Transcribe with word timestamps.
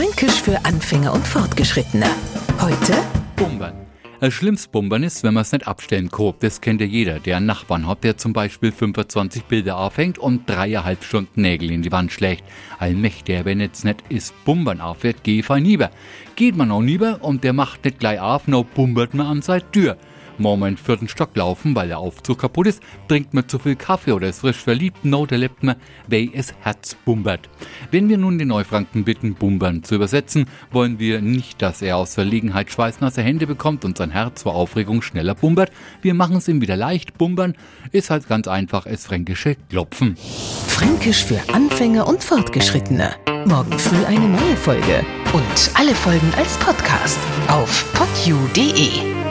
Fränkisch 0.00 0.40
für 0.40 0.64
Anfänger 0.64 1.12
und 1.12 1.26
Fortgeschrittene. 1.26 2.06
Heute 2.58 2.94
Bumbern. 3.36 3.74
Das 4.18 4.32
schlimmste 4.32 4.70
Bumbern 4.70 5.02
ist, 5.02 5.22
wenn 5.24 5.34
man 5.34 5.42
es 5.42 5.52
nicht 5.52 5.68
abstellen 5.68 6.10
kann. 6.10 6.32
Das 6.40 6.62
kennt 6.62 6.80
ja 6.80 6.86
jeder, 6.86 7.20
der 7.20 7.36
einen 7.36 7.44
Nachbarn 7.44 7.86
hat, 7.86 8.02
der 8.02 8.16
zum 8.16 8.32
Beispiel 8.32 8.72
25 8.72 9.44
Bilder 9.44 9.76
aufhängt 9.76 10.16
und 10.16 10.48
dreieinhalb 10.48 11.04
Stunden 11.04 11.42
Nägel 11.42 11.70
in 11.70 11.82
die 11.82 11.92
Wand 11.92 12.12
schlägt. 12.12 12.44
Allmächtig, 12.78 13.44
wenn 13.44 13.60
jetzt 13.60 13.84
nicht 13.84 14.02
ist 14.08 14.32
Bumbern 14.46 14.80
aufhört, 14.80 15.16
geh 15.22 15.42
fein 15.42 15.66
lieber. 15.66 15.90
Geht 16.34 16.56
man 16.56 16.70
auch 16.70 16.80
lieber 16.80 17.18
und 17.20 17.44
der 17.44 17.52
macht 17.52 17.84
nicht 17.84 17.98
gleich 17.98 18.20
auf, 18.20 18.48
noch 18.48 18.64
bumbert 18.64 19.12
man 19.12 19.26
an 19.26 19.42
seine 19.42 19.70
Tür. 19.70 19.98
Morgen 20.38 20.62
in 20.62 20.74
den 20.74 20.76
vierten 20.76 21.08
Stock 21.08 21.36
laufen, 21.36 21.74
weil 21.74 21.88
der 21.88 21.98
Aufzug 21.98 22.38
kaputt 22.38 22.66
ist, 22.66 22.82
trinkt 23.08 23.34
man 23.34 23.48
zu 23.48 23.58
viel 23.58 23.76
Kaffee 23.76 24.12
oder 24.12 24.28
ist 24.28 24.40
frisch 24.40 24.56
verliebt, 24.56 25.04
no, 25.04 25.26
da 25.26 25.36
lebt 25.36 25.62
man, 25.62 25.76
weil 26.06 26.30
es 26.32 26.54
Herz 26.60 26.96
bumbert. 27.04 27.48
Wenn 27.90 28.08
wir 28.08 28.18
nun 28.18 28.38
den 28.38 28.48
Neufranken 28.48 29.04
bitten, 29.04 29.34
bumbern 29.34 29.82
zu 29.82 29.94
übersetzen, 29.94 30.46
wollen 30.70 30.98
wir 30.98 31.20
nicht, 31.20 31.60
dass 31.62 31.82
er 31.82 31.96
aus 31.96 32.14
Verlegenheit 32.14 32.70
schweißnasse 32.70 33.22
Hände 33.22 33.46
bekommt 33.46 33.84
und 33.84 33.98
sein 33.98 34.10
Herz 34.10 34.42
vor 34.42 34.54
Aufregung 34.54 35.02
schneller 35.02 35.34
bumbert. 35.34 35.70
Wir 36.02 36.14
machen 36.14 36.36
es 36.36 36.48
ihm 36.48 36.60
wieder 36.60 36.76
leicht, 36.76 37.18
bumbern 37.18 37.54
ist 37.92 38.10
halt 38.10 38.28
ganz 38.28 38.48
einfach 38.48 38.86
es 38.86 39.06
fränkische 39.06 39.56
Klopfen. 39.68 40.16
Fränkisch 40.66 41.24
für 41.24 41.40
Anfänger 41.52 42.06
und 42.06 42.22
Fortgeschrittene. 42.22 43.14
Morgen 43.46 43.78
früh 43.78 44.04
eine 44.04 44.28
neue 44.28 44.56
Folge. 44.56 45.04
Und 45.32 45.70
alle 45.74 45.94
Folgen 45.94 46.32
als 46.36 46.56
Podcast 46.58 47.18
auf 47.48 47.86
podu.de. 47.94 49.29